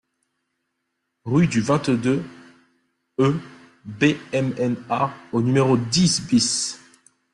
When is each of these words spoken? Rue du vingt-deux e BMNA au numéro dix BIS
Rue 1.25 1.45
du 1.45 1.61
vingt-deux 1.61 2.23
e 3.19 3.35
BMNA 3.85 5.13
au 5.31 5.41
numéro 5.43 5.77
dix 5.77 6.21
BIS 6.23 6.79